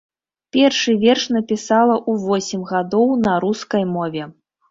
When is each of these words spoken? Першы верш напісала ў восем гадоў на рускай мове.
Першы 0.55 0.93
верш 1.03 1.25
напісала 1.35 1.97
ў 2.09 2.31
восем 2.31 2.61
гадоў 2.71 3.09
на 3.27 3.35
рускай 3.47 3.83
мове. 3.95 4.23